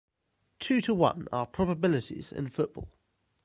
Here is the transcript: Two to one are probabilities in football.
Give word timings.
Two 0.59 0.81
to 0.81 0.95
one 0.95 1.27
are 1.31 1.45
probabilities 1.45 2.31
in 2.31 2.49
football. 2.49 2.89